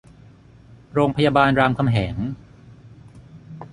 [0.93, 2.15] โรงพยาบาลรามคำแหง